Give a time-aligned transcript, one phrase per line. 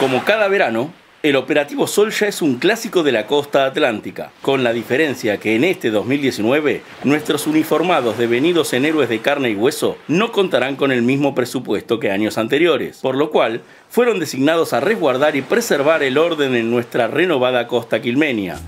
[0.00, 4.64] Como cada verano, el operativo Sol ya es un clásico de la costa atlántica, con
[4.64, 9.98] la diferencia que en este 2019 nuestros uniformados devenidos en héroes de carne y hueso
[10.08, 13.60] no contarán con el mismo presupuesto que años anteriores, por lo cual
[13.90, 18.58] fueron designados a resguardar y preservar el orden en nuestra renovada costa quilmenia,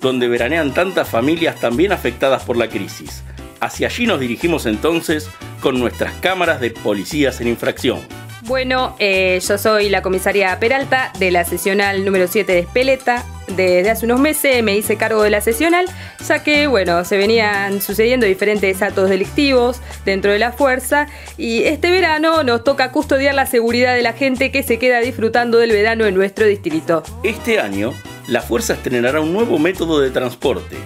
[0.00, 3.22] donde veranean tantas familias también afectadas por la crisis.
[3.60, 5.30] Hacia allí nos dirigimos entonces
[5.62, 8.00] con nuestras cámaras de policías en infracción.
[8.42, 13.24] Bueno, eh, yo soy la comisaria Peralta de la sesional número 7 de Espeleta.
[13.46, 15.86] Desde hace unos meses me hice cargo de la sesional,
[16.26, 21.06] ya que, bueno, se venían sucediendo diferentes actos delictivos dentro de la fuerza
[21.36, 25.58] y este verano nos toca custodiar la seguridad de la gente que se queda disfrutando
[25.58, 27.04] del verano en nuestro distrito.
[27.22, 27.92] Este año,
[28.26, 30.76] la fuerza estrenará un nuevo método de transporte,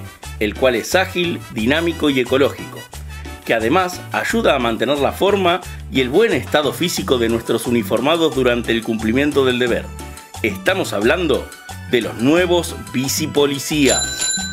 [0.40, 2.75] el cual es ágil, dinámico y ecológico
[3.46, 5.60] que además ayuda a mantener la forma
[5.90, 9.86] y el buen estado físico de nuestros uniformados durante el cumplimiento del deber.
[10.42, 11.48] Estamos hablando
[11.90, 14.45] de los nuevos bicipolicías.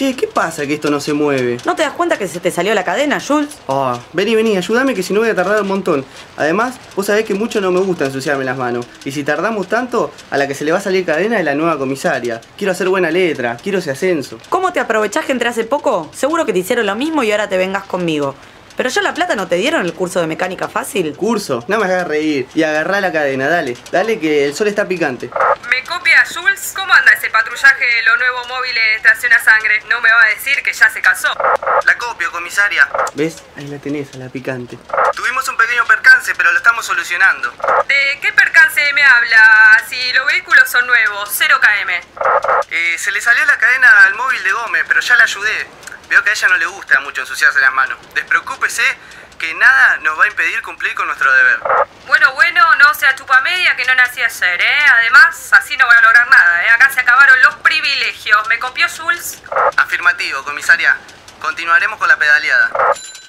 [0.00, 1.58] Che, ¿qué pasa que esto no se mueve?
[1.66, 3.50] ¿No te das cuenta que se te salió la cadena, Jules?
[3.68, 6.06] Ah, vení, vení, ayúdame que si no voy a tardar un montón.
[6.38, 8.86] Además, vos sabés que mucho no me gusta ensuciarme las manos.
[9.04, 11.54] Y si tardamos tanto, a la que se le va a salir cadena es la
[11.54, 12.40] nueva comisaria.
[12.56, 14.38] Quiero hacer buena letra, quiero ese ascenso.
[14.48, 16.08] ¿Cómo te aprovechás que entré hace poco?
[16.14, 18.34] Seguro que te hicieron lo mismo y ahora te vengas conmigo.
[18.78, 21.14] ¿Pero ya la plata no te dieron el curso de mecánica fácil?
[21.14, 22.46] Curso, nada más hagas reír.
[22.54, 23.76] Y agarrá la cadena, dale.
[23.92, 25.28] Dale que el sol está picante.
[25.68, 26.72] ¿Me copia Jules?
[26.74, 27.09] ¿Cómo anda
[27.50, 29.82] patrullaje de los nuevos móviles de estación a sangre?
[29.88, 31.28] No me va a decir que ya se casó.
[31.84, 32.88] La copio, comisaria.
[33.14, 33.42] ¿Ves?
[33.56, 34.78] Ahí la tenés, a la picante.
[35.16, 37.52] Tuvimos un pequeño percance, pero lo estamos solucionando.
[37.88, 39.82] ¿De qué percance me habla?
[39.88, 42.06] Si los vehículos son nuevos, 0 km.
[42.70, 45.66] Eh, se le salió la cadena al móvil de Gómez, pero ya la ayudé.
[46.08, 47.98] Veo que a ella no le gusta mucho ensuciarse las manos.
[48.14, 48.84] Despreocúpese
[49.40, 51.60] que nada nos va a impedir cumplir con nuestro deber.
[52.06, 54.84] Bueno, bueno, no sea chupa media que no nací ayer, ¿eh?
[55.00, 56.70] Además, así no voy a lograr nada, ¿eh?
[56.70, 58.46] Acá se acabaron los privilegios.
[58.48, 59.42] ¿Me copió Jules?
[59.78, 60.94] Afirmativo, comisaria.
[61.40, 62.70] Continuaremos con la pedaleada.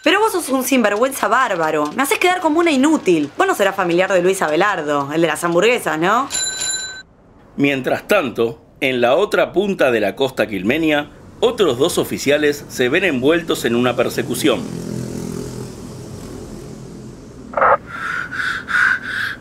[0.04, 1.86] Pero vos sos un sinvergüenza bárbaro.
[1.94, 3.32] Me haces quedar como una inútil.
[3.38, 6.30] Vos no serás familiar de Luis Abelardo, el de las hamburguesas, ¿no?
[7.56, 13.06] Mientras tanto, en la otra punta de la costa quilmenia, otros dos oficiales se ven
[13.06, 14.92] envueltos en una persecución.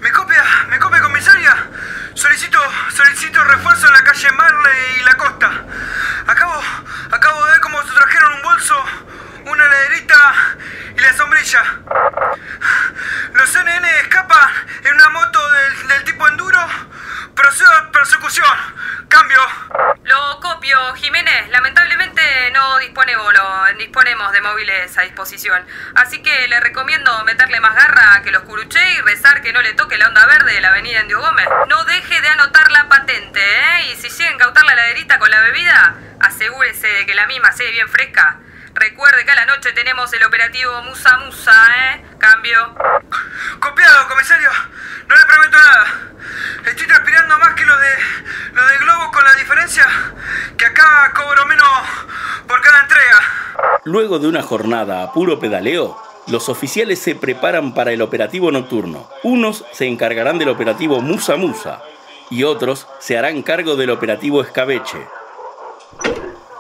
[0.01, 0.45] ¿Me copia?
[0.69, 1.71] ¿Me copia, comisaria?
[2.15, 2.59] Solicito,
[2.91, 5.65] solicito refuerzo en la calle Marley y la costa.
[6.27, 6.61] Acabo,
[7.11, 8.75] acabo de ver cómo se trajeron un bolso,
[9.47, 10.35] una laderita
[10.97, 11.63] y la sombrilla.
[13.35, 14.51] Los CNN escapan
[14.85, 16.59] en una moto del, del tipo enduro.
[17.35, 18.47] Procedo a persecución.
[19.09, 19.41] Cambio.
[20.05, 21.49] Lo copio, Jiménez.
[21.51, 22.23] Lamentablemente
[22.53, 23.67] no disponemos, lo-
[24.33, 25.65] de móviles a disposición.
[25.95, 29.63] Así que le recomiendo meterle más garra a que los curuché y rezar que no
[29.63, 31.49] le toque la onda verde de la avenida Indio Gómez.
[31.69, 33.93] No deje de anotar la patente, ¿eh?
[33.93, 37.53] Y si llega a incautar la laderita con la bebida, asegúrese de que la misma
[37.53, 38.39] sea bien fresca.
[38.75, 42.05] Recuerde que a la noche tenemos el operativo Musa Musa, ¿eh?
[42.19, 42.75] Cambio.
[43.59, 44.51] Copiado, comisario.
[45.09, 45.87] No le prometo nada.
[46.67, 47.99] Estoy transpirando más que los de
[48.53, 49.87] los de Globo con la diferencia
[50.57, 51.69] que acá cobro menos
[52.51, 53.81] por cada entrega.
[53.85, 55.97] Luego de una jornada a puro pedaleo,
[56.27, 59.09] los oficiales se preparan para el operativo nocturno.
[59.23, 61.81] Unos se encargarán del operativo Musa Musa
[62.29, 64.99] y otros se harán cargo del operativo Escabeche.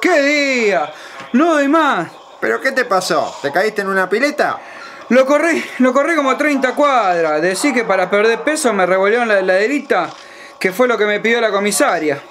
[0.00, 0.93] ¡Qué día!
[1.33, 2.09] No hay más.
[2.41, 3.37] ¿Pero qué te pasó?
[3.43, 4.59] ¿Te caíste en una pileta?
[5.09, 7.43] Lo corrí, lo corrí como 30 cuadras.
[7.43, 10.09] Decí que para perder peso me revolvieron la heladerita,
[10.59, 12.23] que fue lo que me pidió la comisaria.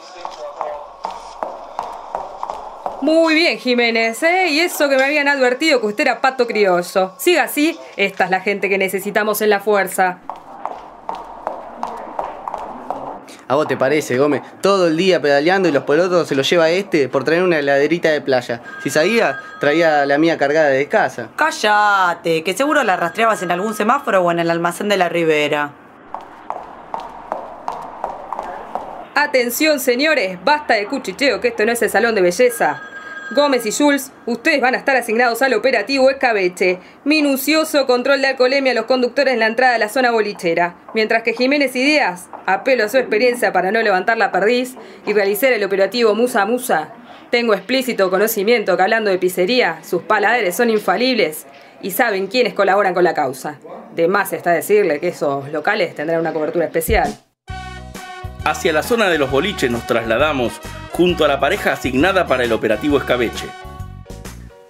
[3.09, 4.49] Muy bien, Jiménez, ¿eh?
[4.51, 7.15] Y eso que me habían advertido que usted era pato criollo.
[7.17, 10.19] Siga así, esta es la gente que necesitamos en la fuerza.
[13.47, 14.43] ¿A vos te parece, Gómez?
[14.61, 18.09] Todo el día pedaleando y los pelotos se los lleva este por traer una heladerita
[18.09, 18.61] de playa.
[18.83, 21.29] Si sabía, traía la mía cargada de casa.
[21.35, 25.71] Cállate, que seguro la rastreabas en algún semáforo o en el almacén de la Ribera.
[29.15, 32.83] Atención, señores, basta de cuchicheo, que esto no es el salón de belleza.
[33.31, 36.79] Gómez y Jules, ustedes van a estar asignados al operativo Escabeche.
[37.03, 40.77] Minucioso control de alcoholemia a los conductores en la entrada de la zona bolichera.
[40.95, 45.13] Mientras que Jiménez y Díaz, apelo a su experiencia para no levantar la perdiz y
[45.13, 46.91] realizar el operativo Musa Musa.
[47.29, 51.45] Tengo explícito conocimiento que hablando de pizzería, sus paladares son infalibles
[51.83, 53.59] y saben quiénes colaboran con la causa.
[53.93, 57.15] De más está decirle que esos locales tendrán una cobertura especial.
[58.49, 60.53] Hacia la zona de los boliches nos trasladamos
[60.93, 63.45] junto a la pareja asignada para el operativo Escabeche.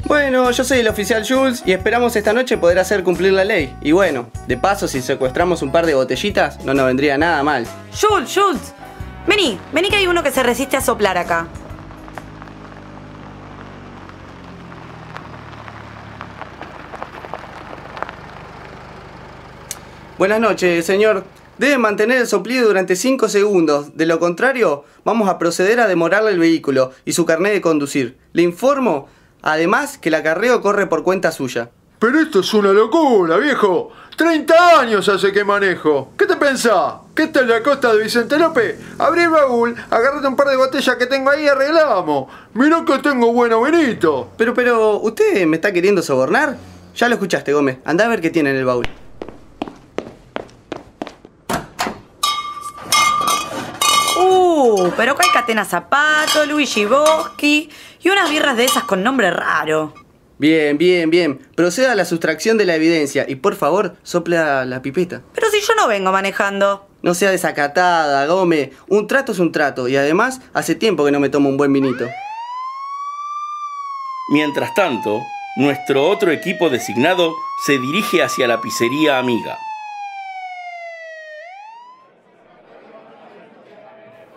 [0.04, 3.74] Bueno, yo soy el oficial Jules y esperamos esta noche poder hacer cumplir la ley.
[3.82, 7.66] Y bueno, de paso, si secuestramos un par de botellitas, no nos vendría nada mal.
[7.98, 8.74] Jules, Jules.
[9.26, 11.48] Vení, vení que hay uno que se resiste a soplar acá.
[20.18, 21.39] Buenas noches, señor.
[21.60, 23.98] Debe mantener el soplido durante 5 segundos.
[23.98, 28.18] De lo contrario, vamos a proceder a demorarle el vehículo y su carnet de conducir.
[28.32, 29.10] Le informo,
[29.42, 31.70] además, que el acarreo corre por cuenta suya.
[32.00, 33.92] Pero esto es una locura, viejo.
[34.16, 36.14] 30 años hace que manejo.
[36.18, 36.94] ¿Qué te pensás?
[37.14, 38.80] ¿Que esta es la costa de Vicente López?
[38.98, 42.32] Abrí el baúl, agarrate un par de botellas que tengo ahí y arreglamos.
[42.54, 44.30] Mirá que tengo bueno vinito.
[44.38, 46.56] Pero, pero, ¿usted me está queriendo sobornar?
[46.96, 47.80] Ya lo escuchaste, Gómez.
[47.84, 48.86] Anda a ver qué tiene en el baúl.
[54.96, 57.70] Pero acá hay catena zapato, Luigi Boschi
[58.02, 59.94] y unas birras de esas con nombre raro.
[60.38, 61.40] Bien, bien, bien.
[61.56, 65.22] Proceda a la sustracción de la evidencia y por favor, sopla la pipeta.
[65.34, 66.88] Pero si yo no vengo manejando.
[67.02, 68.72] No sea desacatada, Gómez.
[68.88, 71.74] Un trato es un trato y además hace tiempo que no me tomo un buen
[71.74, 72.08] vinito.
[74.32, 75.22] Mientras tanto,
[75.58, 77.34] nuestro otro equipo designado
[77.66, 79.58] se dirige hacia la pizzería amiga.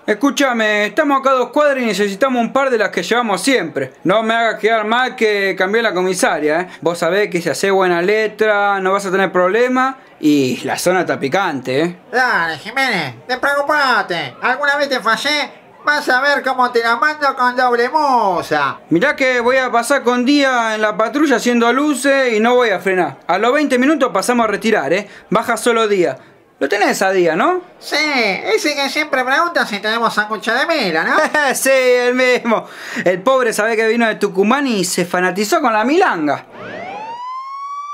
[0.05, 3.93] Escúchame, estamos acá a dos cuadras y necesitamos un par de las que llevamos siempre.
[4.03, 6.69] No me hagas quedar mal que cambié la comisaria, ¿eh?
[6.81, 11.03] Vos sabés que si hace buena letra no vas a tener problema y la zona
[11.03, 11.97] está picante, ¿eh?
[12.11, 14.35] Dale, Jiménez, te preocupate.
[14.43, 15.53] ¿Alguna vez te fallé?
[15.85, 18.79] Vas a ver cómo te la mando con doble moza.
[18.91, 22.71] Mirá que voy a pasar con día en la patrulla haciendo luces y no voy
[22.71, 23.19] a frenar.
[23.29, 25.09] A los 20 minutos pasamos a retirar, ¿eh?
[25.31, 26.19] Baja solo día.
[26.63, 27.61] Lo tenés a día, ¿no?
[27.81, 31.17] Sí, ese que siempre pregunta si tenemos sándwich de mela, ¿no?
[31.57, 32.67] sí, el mismo.
[33.05, 36.47] El pobre sabe que vino de Tucumán y se fanatizó con la milanga.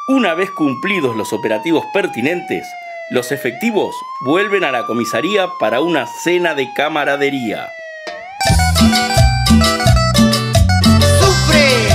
[0.09, 2.67] Una vez cumplidos los operativos pertinentes,
[3.09, 7.71] los efectivos vuelven a la comisaría para una cena de camaradería.
[11.19, 11.89] ¡Sufre!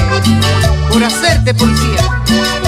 [0.92, 2.63] Por hacerte policía.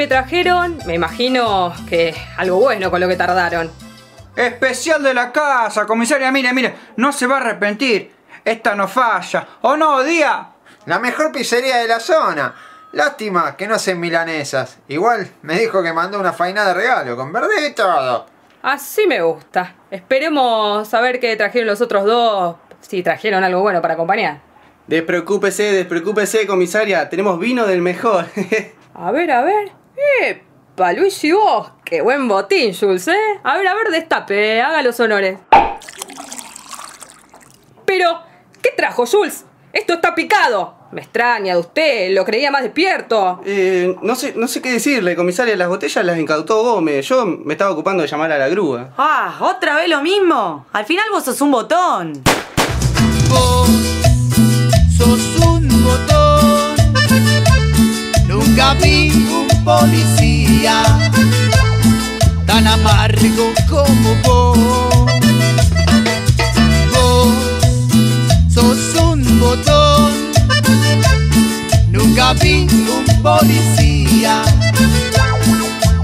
[0.00, 0.78] Me trajeron.
[0.86, 3.70] Me imagino que algo bueno con lo que tardaron.
[4.34, 8.10] Especial de la casa, comisaria, mire, mire, no se va a arrepentir.
[8.42, 9.46] Esta no falla.
[9.60, 10.52] ¿O no, Día?
[10.86, 12.54] La mejor pizzería de la zona.
[12.92, 14.78] Lástima que no hacen milanesas.
[14.88, 18.24] Igual me dijo que mandó una faina de regalo, con verde y todo.
[18.62, 19.74] Así me gusta.
[19.90, 22.56] Esperemos saber qué trajeron los otros dos.
[22.80, 24.40] Si trajeron algo bueno para acompañar.
[24.86, 27.10] Despreocúpese, despreocúpese, comisaria.
[27.10, 28.24] Tenemos vino del mejor.
[28.94, 29.79] A ver, a ver.
[30.22, 31.72] ¡Epa, Luigi vos!
[31.84, 33.40] ¡Qué buen botín, Jules, eh!
[33.42, 35.38] A ver, a ver, destape, haga los honores.
[37.84, 38.22] Pero,
[38.62, 39.44] ¿qué trajo, Jules?
[39.72, 40.74] Esto está picado.
[40.92, 43.40] Me extraña de usted, lo creía más despierto.
[43.44, 45.56] Eh, no sé, no sé qué decirle, comisaria.
[45.56, 47.06] Las botellas las incautó Gómez.
[47.06, 48.90] Yo me estaba ocupando de llamar a la grúa.
[48.98, 50.66] Ah, ¿otra vez lo mismo?
[50.72, 52.22] Al final vos sos un botón.
[53.28, 53.99] Vos
[62.60, 64.58] tan amargo como vos.
[66.92, 67.34] Vos
[68.52, 70.12] sos un botón.
[71.90, 74.42] Nunca vi un policía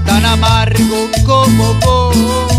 [0.05, 2.56] tan amargo como vos.